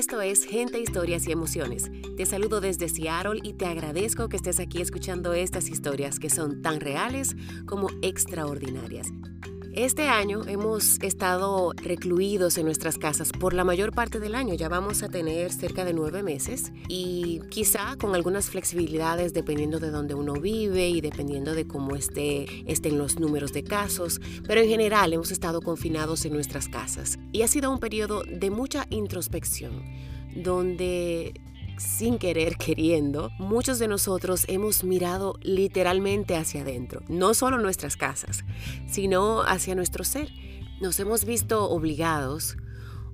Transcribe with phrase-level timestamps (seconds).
[0.00, 1.90] Esto es Gente, Historias y Emociones.
[2.16, 6.62] Te saludo desde Seattle y te agradezco que estés aquí escuchando estas historias que son
[6.62, 7.36] tan reales
[7.66, 9.08] como extraordinarias.
[9.72, 14.54] Este año hemos estado recluidos en nuestras casas por la mayor parte del año.
[14.54, 19.92] Ya vamos a tener cerca de nueve meses y quizá con algunas flexibilidades dependiendo de
[19.92, 24.20] dónde uno vive y dependiendo de cómo esté, estén los números de casos.
[24.44, 28.50] Pero en general hemos estado confinados en nuestras casas y ha sido un periodo de
[28.50, 29.84] mucha introspección
[30.34, 31.32] donde
[31.80, 38.44] sin querer queriendo, muchos de nosotros hemos mirado literalmente hacia adentro, no solo nuestras casas,
[38.86, 40.30] sino hacia nuestro ser.
[40.80, 42.56] Nos hemos visto obligados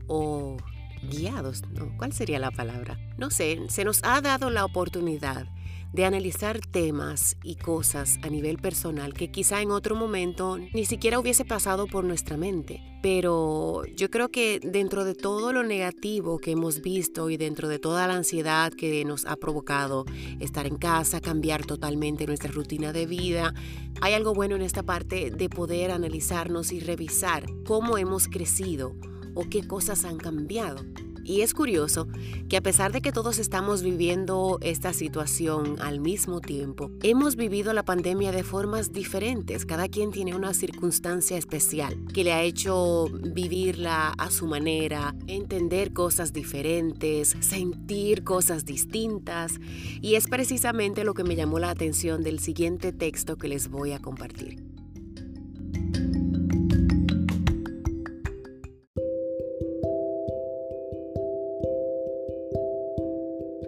[0.08, 0.56] o
[1.02, 1.96] guiados, ¿no?
[1.96, 2.98] ¿Cuál sería la palabra?
[3.18, 5.46] No sé, se nos ha dado la oportunidad
[5.96, 11.18] de analizar temas y cosas a nivel personal que quizá en otro momento ni siquiera
[11.18, 12.82] hubiese pasado por nuestra mente.
[13.02, 17.78] Pero yo creo que dentro de todo lo negativo que hemos visto y dentro de
[17.78, 20.04] toda la ansiedad que nos ha provocado
[20.38, 23.54] estar en casa, cambiar totalmente nuestra rutina de vida,
[24.02, 28.94] hay algo bueno en esta parte de poder analizarnos y revisar cómo hemos crecido
[29.34, 30.84] o qué cosas han cambiado.
[31.26, 32.06] Y es curioso
[32.48, 37.72] que a pesar de que todos estamos viviendo esta situación al mismo tiempo, hemos vivido
[37.72, 39.66] la pandemia de formas diferentes.
[39.66, 45.92] Cada quien tiene una circunstancia especial que le ha hecho vivirla a su manera, entender
[45.92, 49.54] cosas diferentes, sentir cosas distintas.
[50.00, 53.90] Y es precisamente lo que me llamó la atención del siguiente texto que les voy
[53.90, 54.75] a compartir.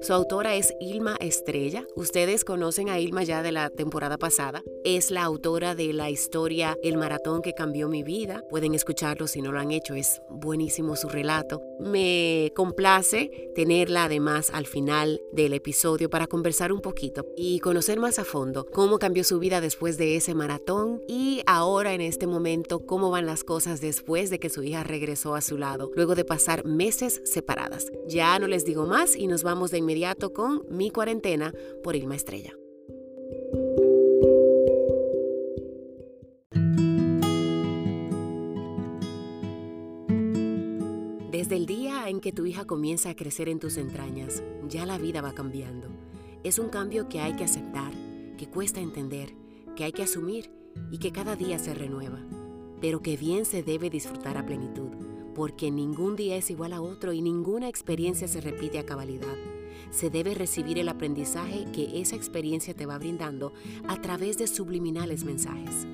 [0.09, 1.87] Su autora es Ilma Estrella.
[1.95, 4.63] Ustedes conocen a Ilma ya de la temporada pasada.
[4.91, 8.43] Es la autora de la historia El maratón que cambió mi vida.
[8.49, 9.93] Pueden escucharlo si no lo han hecho.
[9.93, 11.61] Es buenísimo su relato.
[11.79, 18.19] Me complace tenerla además al final del episodio para conversar un poquito y conocer más
[18.19, 22.87] a fondo cómo cambió su vida después de ese maratón y ahora en este momento
[22.87, 26.25] cómo van las cosas después de que su hija regresó a su lado, luego de
[26.25, 27.93] pasar meses separadas.
[28.07, 32.17] Ya no les digo más y nos vamos de inmediato con Mi cuarentena por Ilma
[32.17, 32.55] Estrella.
[41.49, 44.99] Desde el día en que tu hija comienza a crecer en tus entrañas, ya la
[44.99, 45.89] vida va cambiando.
[46.45, 47.91] Es un cambio que hay que aceptar,
[48.37, 49.35] que cuesta entender,
[49.75, 50.51] que hay que asumir
[50.91, 52.19] y que cada día se renueva,
[52.83, 54.91] pero que bien se debe disfrutar a plenitud,
[55.35, 59.39] porque ningún día es igual a otro y ninguna experiencia se repite a cabalidad
[59.91, 63.55] se debe recibir el aprendizaje que esa experiencia te va brindando
[63.87, 65.87] a través de subliminales mensajes.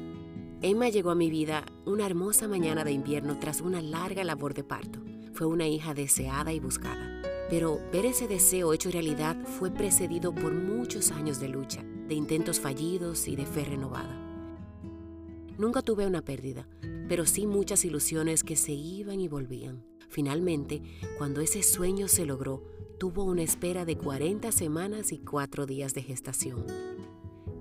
[0.63, 4.65] Emma llegó a mi vida una hermosa mañana de invierno tras una larga labor de
[4.65, 5.14] parto.
[5.35, 7.21] Fue una hija deseada y buscada.
[7.51, 12.61] Pero ver ese deseo hecho realidad fue precedido por muchos años de lucha, de intentos
[12.61, 14.17] fallidos y de fe renovada.
[15.59, 16.69] Nunca tuve una pérdida,
[17.09, 19.85] pero sí muchas ilusiones que se iban y volvían.
[20.09, 20.83] Finalmente,
[21.19, 22.63] cuando ese sueño se logró,
[22.99, 26.65] tuvo una espera de 40 semanas y 4 días de gestación.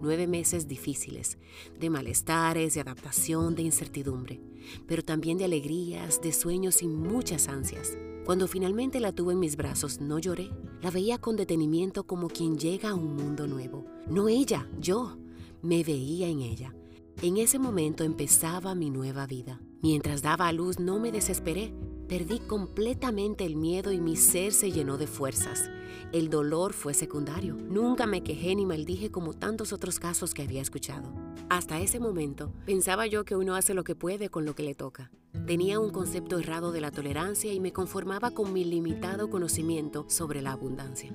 [0.03, 1.37] Nueve meses difíciles,
[1.79, 4.41] de malestares, de adaptación, de incertidumbre,
[4.85, 7.97] pero también de alegrías, de sueños y muchas ansias.
[8.25, 10.49] Cuando finalmente la tuve en mis brazos, no lloré.
[10.81, 13.85] La veía con detenimiento como quien llega a un mundo nuevo.
[14.09, 15.17] No ella, yo.
[15.61, 16.75] Me veía en ella.
[17.21, 19.61] En ese momento empezaba mi nueva vida.
[19.81, 21.73] Mientras daba a luz no me desesperé,
[22.07, 25.69] Perdí completamente el miedo y mi ser se llenó de fuerzas.
[26.11, 27.55] El dolor fue secundario.
[27.55, 31.11] Nunca me quejé ni maldije como tantos otros casos que había escuchado.
[31.49, 34.75] Hasta ese momento pensaba yo que uno hace lo que puede con lo que le
[34.75, 35.11] toca.
[35.47, 40.41] Tenía un concepto errado de la tolerancia y me conformaba con mi limitado conocimiento sobre
[40.41, 41.11] la abundancia.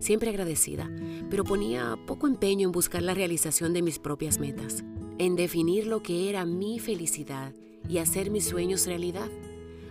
[0.00, 0.90] Siempre agradecida,
[1.30, 4.84] pero ponía poco empeño en buscar la realización de mis propias metas,
[5.18, 7.52] en definir lo que era mi felicidad
[7.88, 9.28] y hacer mis sueños realidad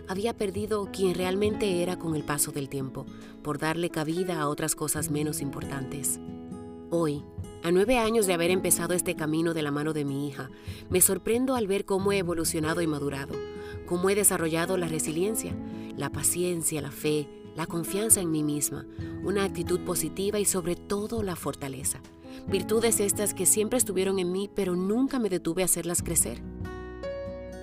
[0.08, 3.06] había perdido quien realmente era con el paso del tiempo,
[3.42, 6.18] por darle cabida a otras cosas menos importantes.
[6.90, 7.22] Hoy,
[7.62, 10.50] a nueve años de haber empezado este camino de la mano de mi hija,
[10.88, 13.34] me sorprendo al ver cómo he evolucionado y madurado,
[13.86, 15.54] cómo he desarrollado la resiliencia,
[15.96, 18.86] la paciencia, la fe, la confianza en mí misma,
[19.24, 22.00] una actitud positiva y sobre todo la fortaleza.
[22.46, 26.40] Virtudes estas que siempre estuvieron en mí pero nunca me detuve a hacerlas crecer.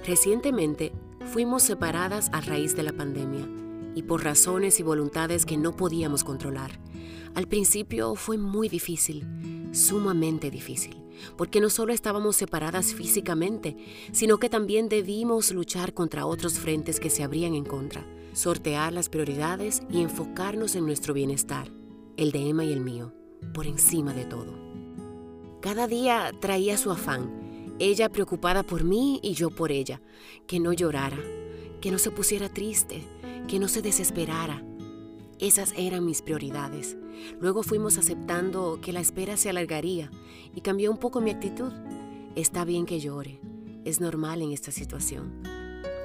[0.05, 0.91] Recientemente
[1.25, 3.47] Fuimos separadas a raíz de la pandemia
[3.95, 6.79] y por razones y voluntades que no podíamos controlar.
[7.33, 11.01] Al principio fue muy difícil, sumamente difícil.
[11.37, 13.77] porque no solo estábamos separadas físicamente,
[14.11, 19.07] sino que también debimos luchar contra otros frentes que se abrían en contra, sortear las
[19.09, 21.71] prioridades y enfocarnos en nuestro bienestar,
[22.17, 23.13] el de Emma y el mío,
[23.53, 24.53] por encima de todo.
[25.61, 27.44] Cada día traía su afán,
[27.79, 30.01] ella preocupada por mí y yo por ella,
[30.47, 31.19] que no llorara,
[31.81, 33.03] que no se pusiera triste,
[33.47, 34.63] que no se desesperara.
[35.39, 36.97] Esas eran mis prioridades.
[37.41, 40.09] Luego fuimos aceptando que la espera se alargaría
[40.53, 41.73] y cambió un poco mi actitud.
[42.35, 43.39] Está bien que llore,
[43.83, 45.43] es normal en esta situación.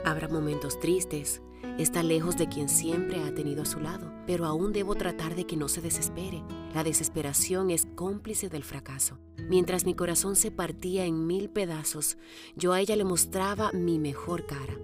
[0.05, 1.41] Habrá momentos tristes,
[1.79, 5.45] está lejos de quien siempre ha tenido a su lado, pero aún debo tratar de
[5.45, 6.45] que no se desespere.
[6.73, 9.19] La desesperación es cómplice del fracaso.
[9.49, 12.17] Mientras mi corazón se partía en mil pedazos,
[12.55, 14.79] yo a ella le mostraba mi mejor cara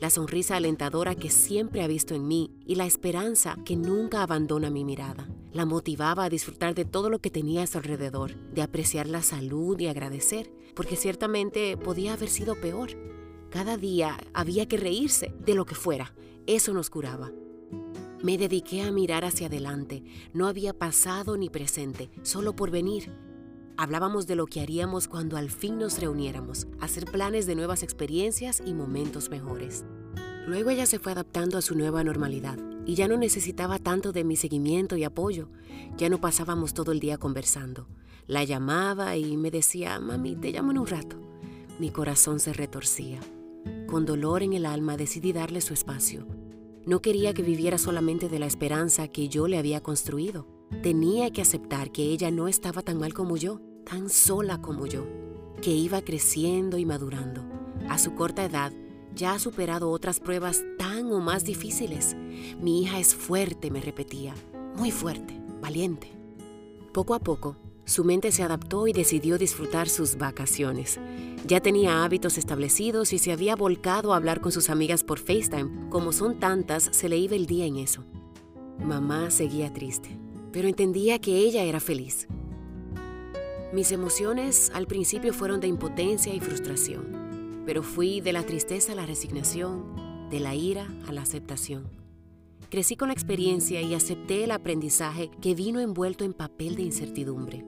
[0.00, 4.70] la sonrisa alentadora que siempre ha visto en mí y la esperanza que nunca abandona
[4.70, 5.28] mi mirada.
[5.52, 9.20] La motivaba a disfrutar de todo lo que tenía a su alrededor, de apreciar la
[9.20, 12.92] salud y agradecer, porque ciertamente podía haber sido peor.
[13.50, 16.14] Cada día había que reírse de lo que fuera,
[16.46, 17.30] eso nos curaba.
[18.22, 23.10] Me dediqué a mirar hacia adelante, no había pasado ni presente, solo por venir.
[23.78, 28.62] Hablábamos de lo que haríamos cuando al fin nos reuniéramos, hacer planes de nuevas experiencias
[28.62, 29.86] y momentos mejores.
[30.46, 34.22] Luego ella se fue adaptando a su nueva normalidad y ya no necesitaba tanto de
[34.22, 35.48] mi seguimiento y apoyo.
[35.96, 37.86] Ya no pasábamos todo el día conversando.
[38.26, 41.16] La llamaba y me decía, mami, te llamo en un rato.
[41.78, 43.20] Mi corazón se retorcía.
[43.86, 46.26] Con dolor en el alma decidí darle su espacio.
[46.86, 50.46] No quería que viviera solamente de la esperanza que yo le había construido.
[50.82, 55.04] Tenía que aceptar que ella no estaba tan mal como yo tan sola como yo,
[55.60, 57.44] que iba creciendo y madurando.
[57.88, 58.72] A su corta edad
[59.14, 62.16] ya ha superado otras pruebas tan o más difíciles.
[62.60, 64.34] Mi hija es fuerte, me repetía,
[64.76, 66.12] muy fuerte, valiente.
[66.92, 67.56] Poco a poco,
[67.90, 71.00] su mente se adaptó y decidió disfrutar sus vacaciones.
[71.44, 75.88] Ya tenía hábitos establecidos y se había volcado a hablar con sus amigas por FaceTime.
[75.90, 78.04] Como son tantas, se le iba el día en eso.
[78.78, 80.16] Mamá seguía triste,
[80.52, 82.28] pero entendía que ella era feliz.
[83.72, 88.94] Mis emociones al principio fueron de impotencia y frustración, pero fui de la tristeza a
[88.94, 91.88] la resignación, de la ira a la aceptación.
[92.70, 97.64] Crecí con la experiencia y acepté el aprendizaje que vino envuelto en papel de incertidumbre.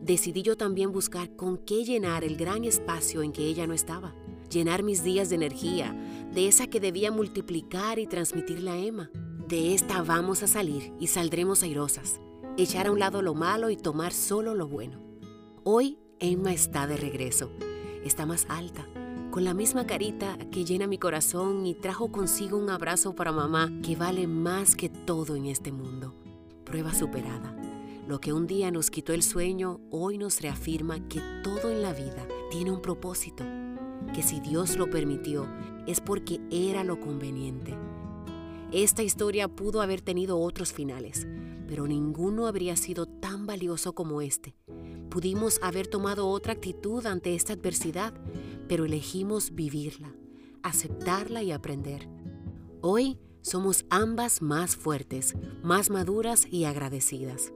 [0.00, 4.14] Decidí yo también buscar con qué llenar el gran espacio en que ella no estaba,
[4.50, 5.94] llenar mis días de energía,
[6.32, 9.10] de esa que debía multiplicar y transmitirle a Emma.
[9.48, 12.20] De esta vamos a salir y saldremos airosas,
[12.56, 15.00] echar a un lado lo malo y tomar solo lo bueno.
[15.64, 17.50] Hoy Emma está de regreso.
[18.04, 18.88] Está más alta,
[19.30, 23.70] con la misma carita que llena mi corazón y trajo consigo un abrazo para mamá
[23.82, 26.14] que vale más que todo en este mundo.
[26.64, 27.57] Prueba superada.
[28.08, 31.92] Lo que un día nos quitó el sueño, hoy nos reafirma que todo en la
[31.92, 33.44] vida tiene un propósito,
[34.14, 35.46] que si Dios lo permitió
[35.86, 37.76] es porque era lo conveniente.
[38.72, 41.26] Esta historia pudo haber tenido otros finales,
[41.66, 44.54] pero ninguno habría sido tan valioso como este.
[45.10, 48.14] Pudimos haber tomado otra actitud ante esta adversidad,
[48.70, 50.14] pero elegimos vivirla,
[50.62, 52.08] aceptarla y aprender.
[52.80, 57.52] Hoy somos ambas más fuertes, más maduras y agradecidas.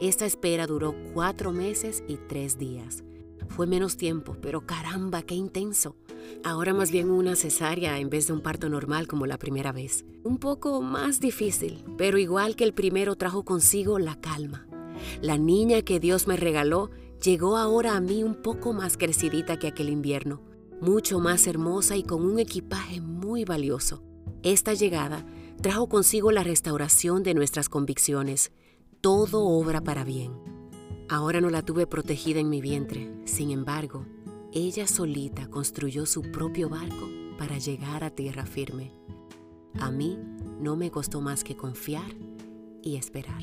[0.00, 3.04] Esta espera duró cuatro meses y tres días.
[3.48, 5.96] Fue menos tiempo, pero caramba, qué intenso.
[6.42, 10.04] Ahora más bien una cesárea en vez de un parto normal como la primera vez.
[10.24, 14.66] Un poco más difícil, pero igual que el primero trajo consigo la calma,
[15.20, 16.90] la niña que Dios me regaló
[17.22, 20.40] llegó ahora a mí un poco más crecidita que aquel invierno,
[20.80, 24.02] mucho más hermosa y con un equipaje muy valioso.
[24.42, 25.24] Esta llegada
[25.62, 28.52] trajo consigo la restauración de nuestras convicciones.
[29.04, 30.32] Todo obra para bien.
[31.10, 34.06] Ahora no la tuve protegida en mi vientre, sin embargo,
[34.50, 38.92] ella solita construyó su propio barco para llegar a tierra firme.
[39.78, 40.18] A mí
[40.58, 42.14] no me costó más que confiar
[42.82, 43.42] y esperar.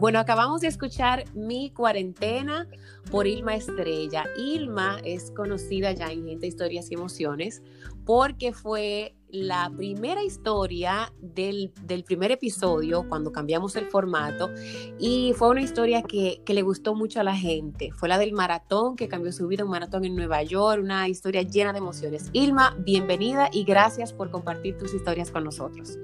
[0.00, 2.66] Bueno, acabamos de escuchar Mi cuarentena
[3.10, 4.24] por Ilma Estrella.
[4.36, 7.62] Ilma es conocida ya en Gente, Historias y Emociones
[8.04, 11.72] porque fue la primera historia del,
[12.04, 14.50] primer episodio cuando cambiamos el formato
[14.98, 17.92] y fue una historia que, que, le gustó mucho a la gente.
[17.92, 21.42] Fue la del maratón que cambió su vida, un maratón en Nueva York, una historia
[21.42, 22.30] llena de emociones.
[22.32, 25.96] Ilma, bienvenida y gracias por compartir tus historias con nosotros.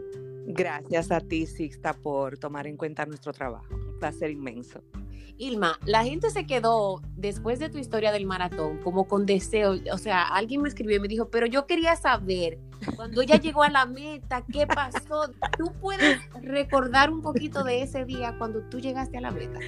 [0.47, 3.75] Gracias a ti, Sixta, por tomar en cuenta nuestro trabajo.
[4.01, 4.81] A ser inmenso.
[5.39, 9.99] Ilma, la gente se quedó después de tu historia del maratón como con deseo, o
[9.99, 12.59] sea, alguien me escribió y me dijo, pero yo quería saber
[12.95, 15.31] cuando ella llegó a la meta, qué pasó.
[15.59, 19.59] ¿Tú puedes recordar un poquito de ese día cuando tú llegaste a la meta?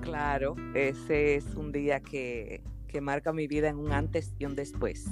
[0.00, 4.54] Claro, ese es un día que, que marca mi vida en un antes y un
[4.54, 5.06] después.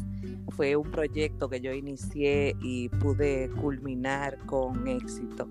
[0.51, 5.49] Fue un proyecto que yo inicié y pude culminar con éxito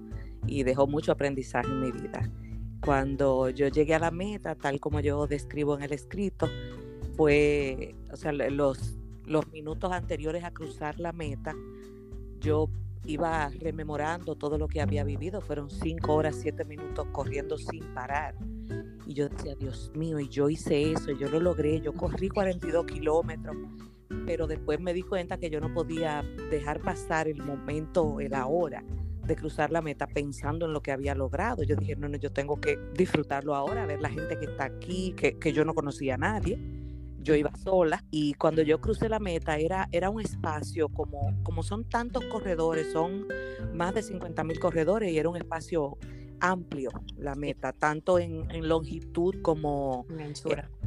[0.47, 2.29] y dejó mucho aprendizaje en mi vida.
[2.81, 6.47] Cuando yo llegué a la meta, tal como yo describo en el escrito,
[7.15, 11.55] fue, o sea, los, los minutos anteriores a cruzar la meta,
[12.39, 12.69] yo
[13.05, 15.41] iba rememorando todo lo que había vivido.
[15.41, 18.35] Fueron cinco horas, siete minutos corriendo sin parar.
[19.05, 22.85] Y yo decía, Dios mío, y yo hice eso, yo lo logré, yo corrí 42
[22.87, 23.55] kilómetros,
[24.25, 28.83] pero después me di cuenta que yo no podía dejar pasar el momento, el ahora
[29.25, 31.63] de cruzar la meta pensando en lo que había logrado.
[31.63, 35.13] Yo dije, no, no, yo tengo que disfrutarlo ahora, ver la gente que está aquí,
[35.15, 36.59] que, que yo no conocía a nadie.
[37.19, 41.63] Yo iba sola y cuando yo crucé la meta era, era un espacio como, como
[41.63, 43.25] son tantos corredores, son
[43.73, 45.97] más de 50 mil corredores y era un espacio
[46.39, 50.33] amplio la meta, tanto en, en longitud como eh,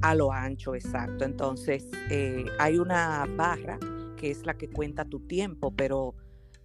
[0.03, 1.25] a lo ancho, exacto.
[1.25, 3.79] Entonces eh, hay una barra
[4.17, 6.15] que es la que cuenta tu tiempo, pero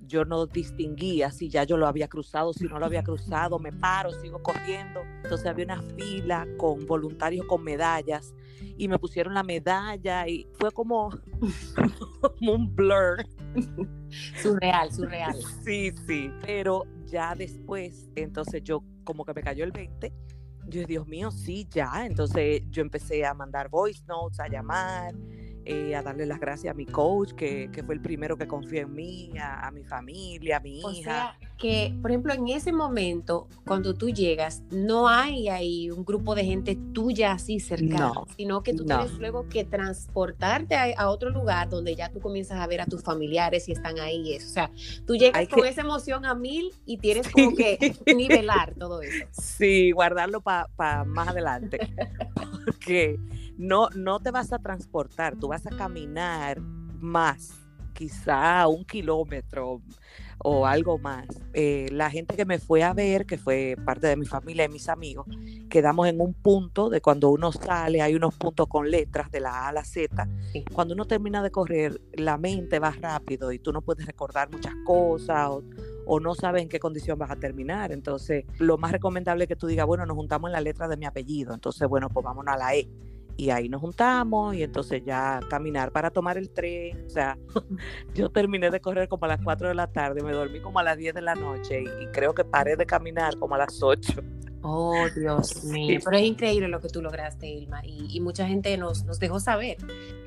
[0.07, 3.71] yo no distinguía si ya yo lo había cruzado, si no lo había cruzado, me
[3.71, 5.01] paro, sigo corriendo.
[5.23, 8.33] Entonces había una fila con voluntarios con medallas
[8.77, 11.09] y me pusieron la medalla y fue como,
[12.37, 13.25] como un blur.
[14.41, 15.35] Surreal, surreal.
[15.63, 20.13] Sí, sí, pero ya después, entonces yo como que me cayó el 20.
[20.67, 22.05] Yo, Dios mío, sí, ya.
[22.05, 25.13] Entonces yo empecé a mandar voice notes, a llamar,
[25.65, 28.81] eh, a darle las gracias a mi coach, que, que, fue el primero que confió
[28.81, 30.87] en mí, a, a mi familia, a mi hija.
[30.87, 36.03] O sea, que, por ejemplo, en ese momento, cuando tú llegas, no hay ahí un
[36.03, 38.97] grupo de gente tuya así cercana, no, sino que tú no.
[38.97, 42.85] tienes luego que transportarte a, a, otro lugar donde ya tú comienzas a ver a
[42.85, 44.33] tus familiares y están ahí.
[44.33, 44.47] Eso.
[44.47, 44.71] O sea,
[45.07, 45.69] tú llegas hay con que...
[45.69, 49.25] esa emoción a mil y tienes como que nivelar todo eso.
[49.31, 51.79] Sí, guardarlo para pa más adelante.
[52.65, 53.19] Porque
[53.57, 57.53] no, no te vas a transportar, tú vas a caminar más,
[57.93, 59.81] quizá un kilómetro
[60.43, 61.25] o algo más.
[61.53, 64.69] Eh, la gente que me fue a ver, que fue parte de mi familia y
[64.69, 65.25] mis amigos,
[65.69, 69.51] quedamos en un punto de cuando uno sale, hay unos puntos con letras de la
[69.51, 70.27] A a la Z.
[70.51, 70.65] Sí.
[70.73, 74.73] Cuando uno termina de correr, la mente va rápido y tú no puedes recordar muchas
[74.85, 75.63] cosas o,
[76.05, 77.91] o no sabes en qué condición vas a terminar.
[77.91, 80.97] Entonces, lo más recomendable es que tú digas, bueno, nos juntamos en la letra de
[80.97, 81.53] mi apellido.
[81.53, 82.89] Entonces, bueno, pues vámonos a la E
[83.37, 87.05] y ahí nos juntamos y entonces ya caminar para tomar el tren.
[87.05, 87.37] O sea,
[88.13, 90.83] yo terminé de correr como a las 4 de la tarde, me dormí como a
[90.83, 93.81] las 10 de la noche y, y creo que paré de caminar como a las
[93.81, 94.21] 8.
[94.63, 95.99] Oh, Dios mío.
[96.03, 97.81] Pero es increíble lo que tú lograste, Ilma.
[97.85, 99.77] Y, y mucha gente nos, nos dejó saber.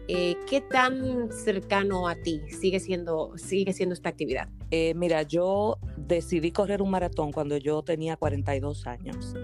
[0.09, 4.49] Eh, ¿Qué tan cercano a ti sigue siendo, sigue siendo esta actividad?
[4.71, 9.35] Eh, mira, yo decidí correr un maratón cuando yo tenía 42 años.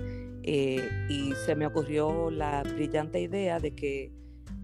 [0.42, 4.12] Eh, y se me ocurrió la brillante idea de que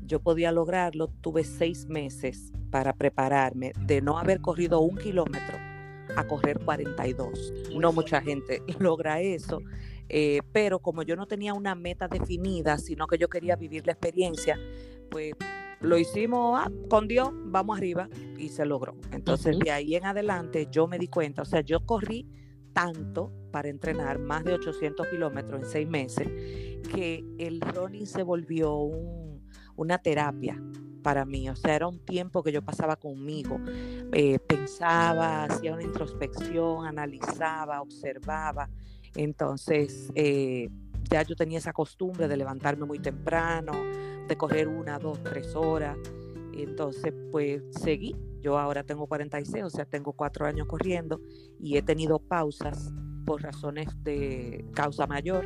[0.02, 1.08] yo podía lograrlo.
[1.20, 5.56] Tuve seis meses para prepararme de no haber corrido un kilómetro
[6.16, 7.52] a correr 42.
[7.78, 9.60] No mucha gente logra eso.
[10.08, 13.92] Eh, pero como yo no tenía una meta definida, sino que yo quería vivir la
[13.92, 14.58] experiencia,
[15.10, 15.34] pues
[15.80, 18.08] lo hicimos ah, con Dios, vamos arriba
[18.38, 18.96] y se logró.
[19.12, 19.64] Entonces uh -huh.
[19.64, 22.26] de ahí en adelante yo me di cuenta, o sea, yo corrí
[22.78, 26.28] tanto para entrenar, más de 800 kilómetros en seis meses,
[26.94, 29.42] que el running se volvió un,
[29.74, 30.62] una terapia
[31.02, 33.58] para mí, o sea, era un tiempo que yo pasaba conmigo,
[34.12, 38.70] eh, pensaba, hacía una introspección, analizaba, observaba,
[39.16, 40.68] entonces eh,
[41.10, 43.72] ya yo tenía esa costumbre de levantarme muy temprano,
[44.28, 45.98] de correr una, dos, tres horas,
[46.52, 51.20] entonces pues seguí, yo ahora tengo 46, o sea, tengo cuatro años corriendo
[51.58, 52.92] y he tenido pausas
[53.26, 55.44] por razones de causa mayor,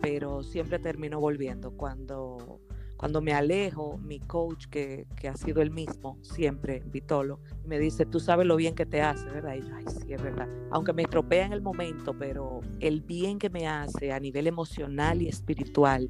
[0.00, 2.60] pero siempre termino volviendo cuando
[2.96, 8.06] cuando me alejo, mi coach, que, que, ha sido el mismo siempre, Vitolo, me dice,
[8.06, 9.56] tú sabes lo bien que te hace, ¿verdad?
[9.56, 10.48] Y yo, ay, sí, es verdad.
[10.70, 15.20] Aunque me estropea en el momento, pero el bien que me hace a nivel emocional
[15.20, 16.08] y espiritual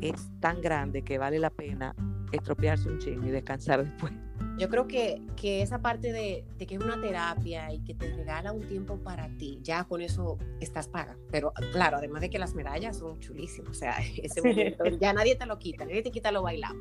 [0.00, 1.94] es tan grande que vale la pena
[2.32, 4.12] estropearse un ching y descansar después.
[4.62, 8.14] Yo creo que, que esa parte de, de, que es una terapia y que te
[8.14, 11.18] regala un tiempo para ti, ya con eso estás paga.
[11.32, 15.34] Pero claro, además de que las medallas son chulísimas, o sea, ese momento ya nadie
[15.34, 16.76] te lo quita, nadie te quita lo bailado.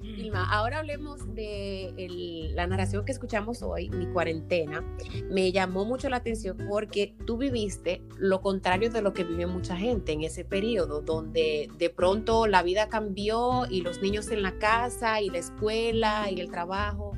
[0.00, 4.84] Vilma, ahora hablemos de la narración que escuchamos hoy, mi cuarentena.
[5.28, 9.76] Me llamó mucho la atención porque tú viviste lo contrario de lo que vive mucha
[9.76, 14.56] gente en ese periodo, donde de pronto la vida cambió y los niños en la
[14.60, 17.16] casa y la escuela y el trabajo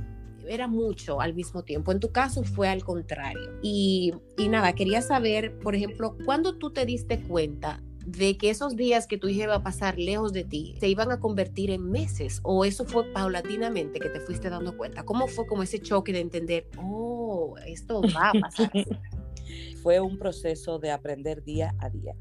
[0.49, 1.93] era mucho al mismo tiempo.
[1.93, 3.59] En tu caso fue al contrario.
[3.63, 8.77] Y, y nada, quería saber, por ejemplo, ¿cuándo tú te diste cuenta de que esos
[8.77, 11.91] días que tu hija iba a pasar lejos de ti se iban a convertir en
[11.91, 15.05] meses o eso fue paulatinamente que te fuiste dando cuenta?
[15.05, 18.71] ¿Cómo fue como ese choque de entender, oh, esto va a pasar?
[19.83, 22.15] fue un proceso de aprender día a día.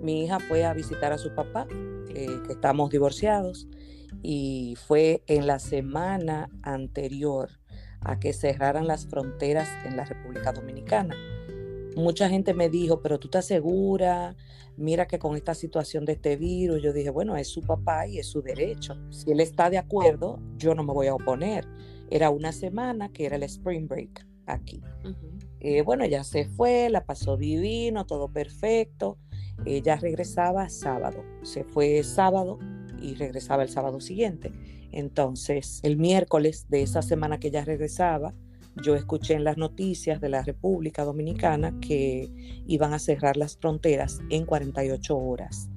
[0.00, 1.66] Mi hija fue a visitar a su papá,
[2.10, 3.66] eh, que estamos divorciados,
[4.26, 7.50] y fue en la semana anterior
[8.00, 11.14] a que cerraran las fronteras en la República Dominicana.
[11.94, 14.34] Mucha gente me dijo, pero tú estás segura,
[14.78, 18.18] mira que con esta situación de este virus, yo dije, bueno, es su papá y
[18.18, 18.96] es su derecho.
[19.10, 21.68] Si él está de acuerdo, yo no me voy a oponer.
[22.10, 24.80] Era una semana que era el spring break aquí.
[25.60, 29.18] Eh, bueno, ella se fue, la pasó divino, todo perfecto.
[29.66, 32.58] Ella regresaba sábado, se fue sábado
[33.04, 34.52] y regresaba el sábado siguiente.
[34.92, 38.34] Entonces, el miércoles de esa semana que ella regresaba,
[38.82, 42.28] yo escuché en las noticias de la República Dominicana que
[42.66, 45.68] iban a cerrar las fronteras en 48 horas.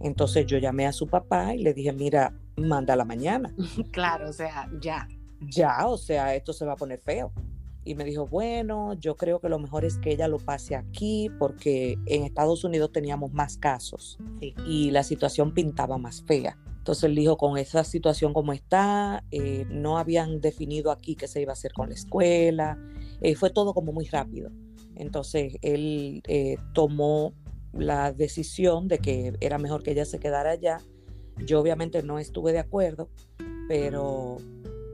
[0.00, 3.54] Entonces yo llamé a su papá y le dije, mira, manda la mañana.
[3.92, 5.06] Claro, o sea, ya.
[5.40, 7.32] Ya, o sea, esto se va a poner feo.
[7.90, 11.28] Y me dijo, bueno, yo creo que lo mejor es que ella lo pase aquí
[11.40, 14.16] porque en Estados Unidos teníamos más casos
[14.64, 16.56] y la situación pintaba más fea.
[16.78, 21.42] Entonces él dijo, con esa situación como está, eh, no habían definido aquí qué se
[21.42, 22.78] iba a hacer con la escuela,
[23.22, 24.52] eh, fue todo como muy rápido.
[24.94, 27.34] Entonces él eh, tomó
[27.72, 30.78] la decisión de que era mejor que ella se quedara allá.
[31.44, 33.10] Yo obviamente no estuve de acuerdo,
[33.66, 34.36] pero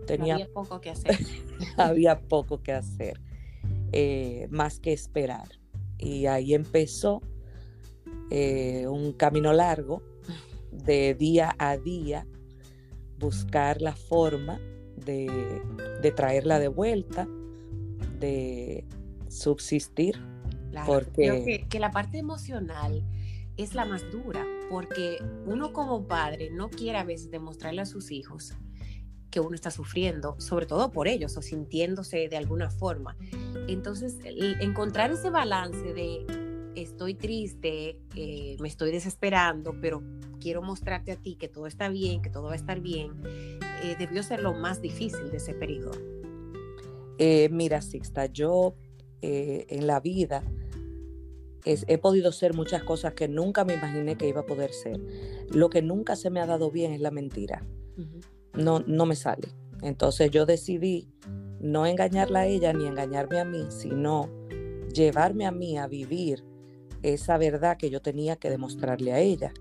[0.07, 0.35] tenía...
[0.35, 1.19] Había poco que hacer.
[1.77, 3.21] había poco que hacer,
[4.51, 5.49] más que esperar.
[5.99, 7.23] Y ahí empezó
[8.31, 10.03] un camino largo
[10.71, 12.27] de día a día
[13.19, 14.61] buscar la forma
[14.97, 17.29] de, traerla de vuelta,
[18.19, 18.85] de
[19.29, 20.17] subsistir.
[20.87, 21.67] porque...
[21.69, 23.05] que, la parte emocional
[23.57, 28.11] es la más dura, porque uno como padre no quiere a veces demostrarle a sus
[28.11, 28.55] hijos
[29.31, 33.17] que uno está sufriendo, sobre todo por ellos o sintiéndose de alguna forma.
[33.69, 34.19] Entonces,
[34.61, 36.27] encontrar ese balance de
[36.77, 40.03] estoy triste, eh, me estoy desesperando, pero
[40.41, 43.13] quiero mostrarte a ti que todo está bien, que todo va a estar bien,
[43.83, 45.93] eh, debió ser lo más difícil de ese periodo.
[47.19, 48.77] Eh, mira, Sixta, yo
[49.23, 50.45] en la vida
[51.65, 55.01] he podido ser muchas cosas que nunca me imaginé que iba a poder ser.
[55.51, 57.67] Lo que nunca se me ha dado bien es la mentira.
[58.57, 59.49] No, no me sale.
[59.83, 61.09] Entonces yo decidí
[61.61, 64.29] no engañarla a ella ni engañarme a mí, sino
[64.93, 66.45] llevarme a mí a vivir
[67.03, 69.53] esa verdad que yo tenía que demostrarle a ella.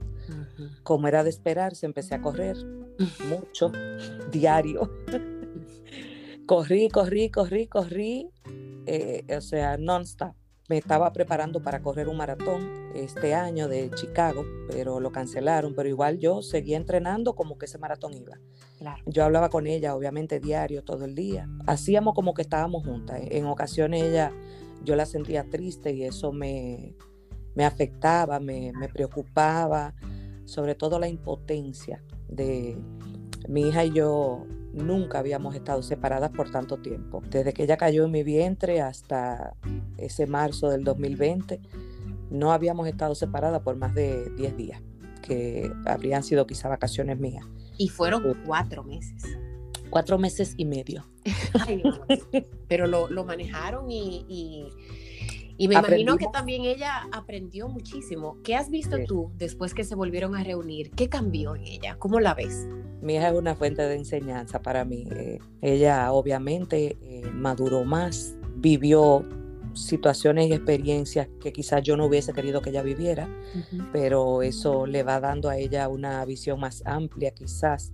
[0.84, 2.58] Como era de esperarse, empecé a correr
[3.30, 3.72] mucho,
[4.32, 4.92] diario.
[6.46, 8.30] corrí, corrí, corrí, corrí,
[8.86, 10.36] eh, o sea, non-stop.
[10.68, 15.90] Me estaba preparando para correr un maratón este año de Chicago, pero lo cancelaron, pero
[15.90, 18.40] igual yo seguía entrenando como que ese maratón iba.
[19.06, 21.48] Yo hablaba con ella, obviamente, diario, todo el día.
[21.68, 23.22] Hacíamos como que estábamos juntas.
[23.30, 24.32] En ocasiones ella,
[24.84, 26.96] yo la sentía triste y eso me,
[27.56, 29.94] me afectaba, me, preocupaba,
[30.46, 32.78] sobre todo la impotencia de
[33.48, 34.46] mi hija y yo
[34.76, 37.22] nunca habíamos estado separadas por tanto tiempo.
[37.30, 39.56] Desde que ella cayó en mi vientre hasta
[39.98, 41.60] ese marzo del 2020,
[42.30, 44.82] no habíamos estado separadas por más de 10 días,
[45.22, 47.46] que habrían sido quizá vacaciones mías.
[47.78, 49.24] Y fueron cuatro meses.
[49.90, 51.06] Cuatro meses y medio.
[52.68, 54.70] pero lo, manejaron y y
[55.58, 58.38] me imagino que también ella aprendió muchísimo.
[58.44, 60.92] ¿Qué has visto tú después que se volvieron a reunir?
[60.92, 61.96] ¿Qué cambió en ella?
[61.98, 62.68] ¿Cómo la ves?
[63.02, 65.08] Mi hija es una fuente de enseñanza para mí.
[65.16, 69.26] Eh, ella obviamente eh, maduró más, vivió
[69.76, 73.30] situaciones y experiencias que quizás yo no hubiese querido que ella viviera,
[73.92, 77.94] pero eso le va dando a ella una visión más amplia quizás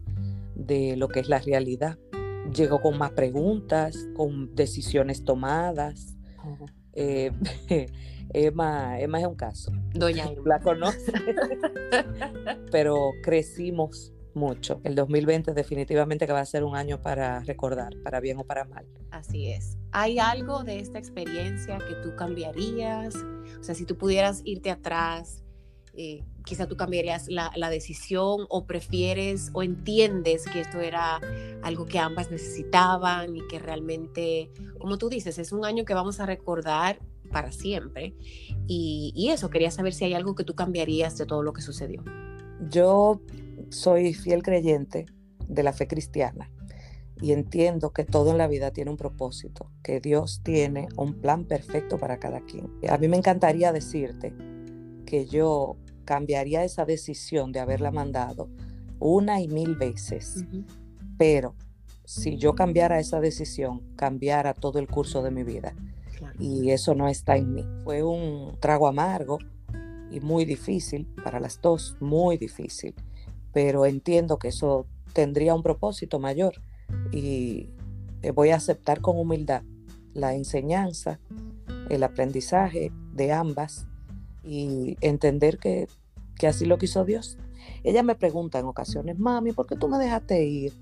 [0.55, 1.97] de lo que es la realidad.
[2.55, 6.15] Llegó con más preguntas, con decisiones tomadas.
[6.93, 7.31] Eh,
[8.33, 9.71] Emma, Emma es un caso.
[9.93, 11.11] Doña La conoce.
[12.71, 14.79] Pero crecimos mucho.
[14.83, 18.63] El 2020 definitivamente que va a ser un año para recordar, para bien o para
[18.65, 18.85] mal.
[19.11, 19.77] Así es.
[19.91, 23.15] ¿Hay algo de esta experiencia que tú cambiarías?
[23.15, 25.43] O sea, si tú pudieras irte atrás,
[25.93, 31.19] eh, quizá tú cambiarías la, la, decisión o prefieres o entiendes que esto era
[31.61, 36.19] algo que ambas necesitaban y que realmente, como tú dices, es un año que vamos
[36.19, 36.99] a recordar
[37.31, 38.15] para siempre.
[38.67, 41.61] Y, y eso, quería saber si hay algo que tú cambiarías de todo lo que
[41.61, 42.03] sucedió.
[42.69, 43.21] Yo
[43.69, 45.05] soy fiel creyente
[45.47, 46.51] de la fe cristiana
[47.21, 51.45] y entiendo que todo en la vida tiene un propósito, que Dios tiene un plan
[51.45, 52.69] perfecto para cada quien.
[52.89, 54.33] A mí me encantaría decirte
[55.05, 58.49] que yo cambiaría esa decisión de haberla mandado
[58.99, 60.45] una y mil veces,
[61.17, 61.55] pero
[62.05, 65.73] si yo cambiara esa decisión, cambiara todo el curso de mi vida.
[66.39, 67.65] Y eso no está en mí.
[67.83, 69.39] Fue un trago amargo
[70.11, 72.93] y muy difícil para las dos, muy difícil,
[73.53, 76.53] pero entiendo que eso tendría un propósito mayor
[77.11, 77.69] y
[78.21, 79.63] eh, voy a aceptar con humildad
[80.13, 81.19] la enseñanza,
[81.89, 83.87] el aprendizaje de ambas
[84.43, 85.87] y entender que,
[86.47, 87.37] así lo quiso Dios.
[87.83, 90.73] Ella me pregunta en ocasiones, mami, ¿por qué tú me dejaste ir?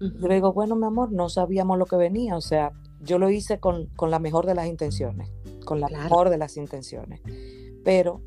[0.00, 3.30] Yo le digo, bueno, mi amor, no sabíamos lo que venía, o sea, yo lo
[3.30, 5.28] hice con, la mejor de las intenciones,
[5.64, 7.20] con la mejor de las intenciones,
[7.84, 8.22] pero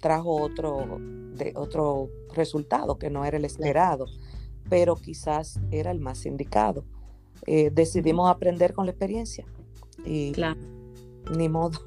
[0.00, 0.98] trajo otro,
[1.34, 4.04] de, otro resultado que no era el esperado
[4.68, 6.84] pero quizás era el más indicado.
[7.46, 9.46] Eh, decidimos aprender con la experiencia
[10.04, 10.60] y claro.
[11.36, 11.80] ni modo.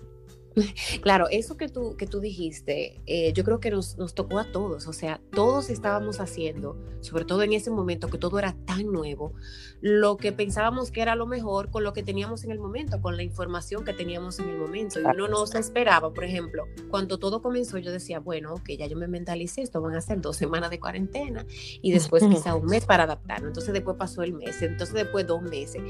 [1.01, 4.51] Claro, eso que tú, que tú dijiste, eh, yo creo que nos, nos, tocó a
[4.51, 8.91] todos, o sea, todos estábamos haciendo, sobre todo en ese momento que todo era tan
[8.91, 9.33] nuevo,
[9.81, 13.17] lo que pensábamos que era lo mejor con lo que teníamos en el momento, con
[13.17, 14.99] la información que teníamos en el momento.
[14.99, 18.87] Y uno no se esperaba, por ejemplo, cuando todo comenzó, yo decía, bueno, ok, ya
[18.87, 21.45] yo me mentalicé, esto van a ser dos semanas de cuarentena
[21.81, 23.49] y después quizá un mes para adaptarnos.
[23.49, 25.81] Entonces después pasó el mes, entonces después dos meses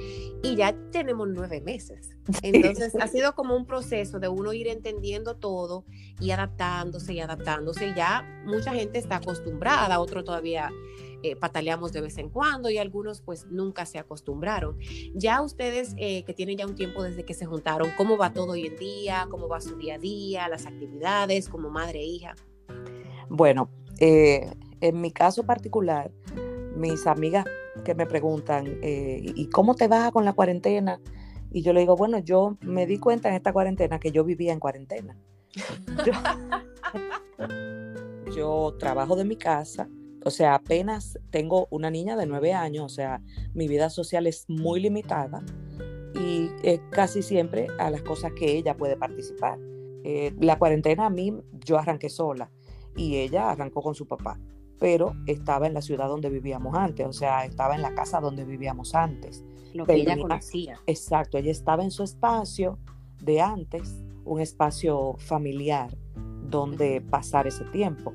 [0.44, 2.12] y ya tenemos nueve meses.
[2.42, 5.86] Entonces ha sido como un proceso de uno ir entendiendo todo
[6.20, 7.94] y adaptándose y adaptándose.
[7.96, 10.72] Ya mucha gente está acostumbrada, otro todavía
[11.24, 14.78] eh, pataleamos de vez en cuando y algunos pues nunca se acostumbraron.
[15.14, 18.54] Ya ustedes eh, que tienen ya un tiempo desde que se juntaron, ¿cómo va todo
[18.54, 19.28] hoy en día?
[19.30, 20.48] ¿Cómo va su día a día?
[20.48, 22.36] ¿Las actividades como madre e hija?
[23.30, 26.12] Bueno, eh, en mi caso particular,
[26.76, 27.46] mis amigas
[27.86, 31.00] que me preguntan, ¿y cómo te vas con la cuarentena?
[31.52, 34.54] Y yo le digo, bueno, yo me di cuenta en esta cuarentena que yo vivía
[34.54, 35.18] en cuarentena.
[38.34, 39.90] Yo, trabajo de mi casa,
[40.24, 43.22] o sea, apenas tengo una niña de nueve años, o sea,
[43.54, 45.44] mi vida social es muy limitada
[46.14, 46.50] y
[46.92, 49.60] casi siempre a las cosas que ella puede participar.
[50.04, 51.34] Eh, la cuarentena a mí,
[51.66, 52.52] yo arranqué sola
[52.96, 54.40] y ella arrancó con su papá,
[54.82, 58.46] pero estaba en la ciudad donde vivíamos antes, o sea, estaba en la casa donde
[58.46, 59.46] vivíamos antes.
[59.76, 60.80] Lo que ella conocía.
[60.88, 62.80] Exacto, ella estaba en su espacio
[63.22, 65.96] de antes, un espacio familiar
[66.50, 68.12] donde pasar ese tiempo.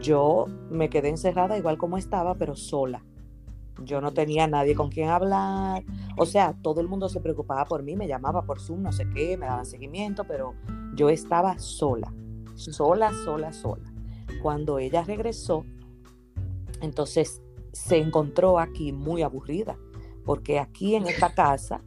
[0.00, 3.04] Yo me quedé encerrada igual como estaba, pero sola.
[3.84, 5.84] Yo no tenía nadie con quien hablar.
[6.16, 9.08] O sea, todo el mundo se preocupaba por mí, me llamaba por Zoom, no sé
[9.10, 10.54] qué, me daban seguimiento, pero
[10.96, 12.12] yo estaba sola,
[12.56, 13.92] sola, sola, sola.
[14.42, 15.64] Cuando ella regresó,
[16.80, 19.78] entonces se encontró aquí muy aburrida
[20.24, 21.82] porque aquí en esta casa,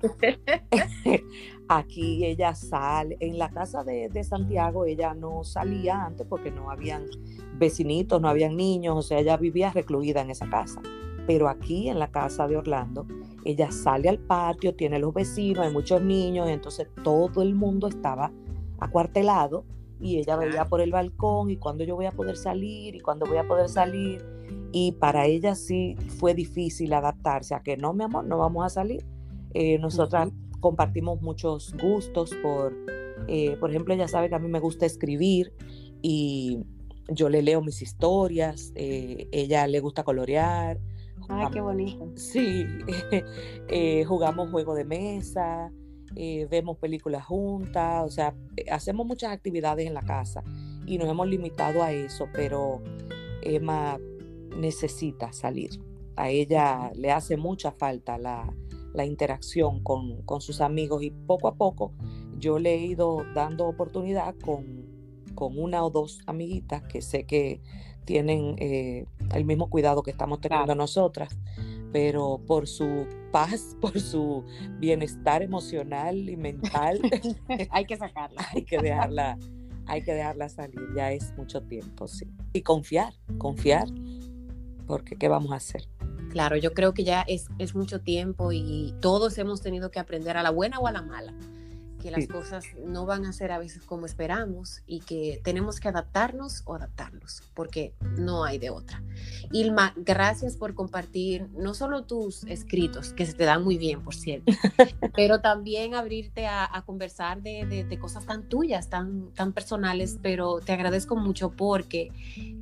[1.67, 7.05] aquí ella sale, en la casa de, Santiago ella no salía antes porque no habían
[7.57, 10.81] vecinitos, no habían niños, o sea, ella vivía recluida en esa casa.
[11.25, 13.07] Pero aquí en la casa de Orlando,
[13.45, 18.31] ella sale al patio, tiene los vecinos, hay muchos niños, entonces todo el mundo estaba
[18.79, 19.63] acuartelado
[20.03, 23.25] y ella veía por el balcón y cuando yo voy a poder salir y cuando
[23.25, 24.23] voy a poder salir
[24.73, 28.69] y para ella sí fue difícil adaptarse a que no, mi amor, no vamos a
[28.69, 29.05] salir.
[29.53, 32.75] Eh, nosotras compartimos muchos gustos por,
[33.27, 35.53] eh, por ejemplo, ella sabe que a mí me gusta escribir
[36.01, 36.65] y
[37.07, 40.79] yo le leo mis historias, eh, ella le gusta colorear.
[41.29, 42.11] Ay, qué bonito.
[42.15, 42.65] Sí,
[44.05, 45.71] jugamos juego de mesa,
[46.15, 48.35] vemos películas juntas, o sea,
[48.71, 50.43] hacemos muchas actividades en la casa
[50.85, 52.81] y nos hemos limitado a eso, pero
[53.41, 53.99] Emma
[54.57, 55.81] necesita salir.
[56.15, 58.53] A ella le hace mucha falta la,
[59.05, 61.93] interacción con, sus amigos y poco a poco
[62.37, 64.85] yo le he ido dando oportunidad con,
[65.33, 67.61] con una o dos amiguitas que sé que
[68.05, 71.35] tienen eh, el mismo cuidado que estamos teniendo nosotras,
[71.93, 74.43] pero por su paz, por su
[74.79, 76.99] bienestar emocional y mental,
[77.71, 78.45] hay que sacarla.
[78.51, 79.37] hay que dejarla,
[79.85, 82.25] hay que dejarla salir, ya es mucho tiempo, sí.
[82.51, 83.87] Y confiar, confiar
[84.87, 85.87] porque ¿qué vamos a hacer?
[86.29, 90.35] Claro, yo creo que ya es, es mucho tiempo y todos hemos tenido que aprender
[90.35, 91.33] a la buena o a la mala
[92.03, 95.87] que las cosas no van a ser a veces como esperamos y que tenemos que
[95.87, 99.01] adaptarnos o adaptarnos, porque no hay de otra.
[99.53, 104.15] Ilma, gracias por compartir no solo tus escritos, que se te dan muy bien, por
[104.15, 104.51] cierto,
[105.15, 110.73] pero también abrirte a, conversar de, de, cosas tan tuyas, tan, tan personales, pero te
[110.73, 112.11] agradezco mucho porque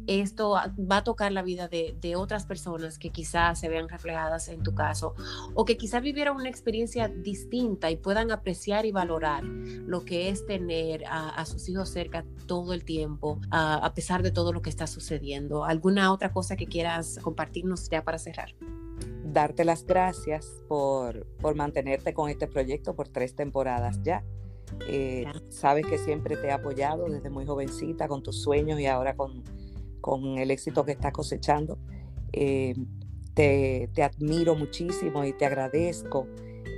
[0.05, 4.49] esto va a tocar la vida de, de otras personas que quizás se vean reflejadas
[4.49, 5.15] en tu caso
[5.55, 10.45] o que quizás vivieron una experiencia distinta y puedan apreciar y valorar lo que es
[10.45, 14.87] tener a, sus hijos cerca todo el tiempo, a, pesar de todo lo que está
[14.87, 15.63] sucediendo.
[15.63, 18.53] ¿Alguna otra cosa que quieras compartirnos ya para cerrar?
[19.23, 24.23] Darte las gracias por, por mantenerte con este proyecto por tres temporadas ya.
[24.87, 29.15] Eh, sabes que siempre te he apoyado desde muy jovencita con tus sueños y ahora
[29.15, 29.43] con,
[29.99, 31.77] con el éxito que estás cosechando.
[32.33, 32.75] Eh,
[33.33, 36.27] te, te, admiro muchísimo y te agradezco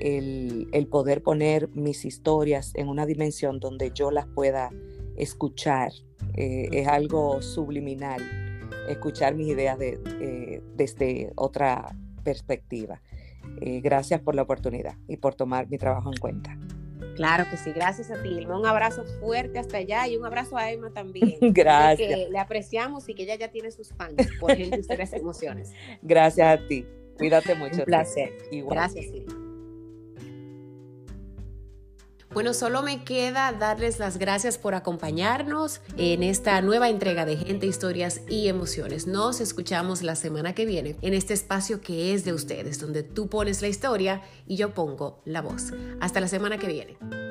[0.02, 4.70] el, poder poner mis historias en una dimensión donde yo las pueda
[5.18, 5.92] escuchar.
[6.36, 8.22] Eh, es algo subliminal,
[8.88, 13.02] escuchar mis ideas eh, desde otra perspectiva.
[13.62, 16.58] Eh, gracias por la oportunidad y por tomar mi trabajo en cuenta.
[17.16, 20.72] Claro que sí, gracias a ti, Un abrazo fuerte hasta allá y un abrazo a
[20.72, 21.38] Emma también.
[21.42, 22.10] gracias.
[22.10, 25.74] Que le apreciamos y que ella ya tiene sus fans por ustedes emociones.
[26.02, 26.86] Gracias a ti.
[27.18, 27.80] Cuídate mucho.
[27.80, 28.34] Un placer.
[28.52, 29.43] Gracias, Silvia.
[32.34, 37.68] Bueno, solo me queda darles las gracias por acompañarnos en esta nueva entrega de Gente,
[37.68, 39.06] Historias y Emociones.
[39.06, 43.30] Nos escuchamos la semana que viene en este espacio que es de ustedes, donde tú
[43.30, 45.74] pones la historia y yo pongo la voz.
[46.02, 47.23] Hasta la semana que viene.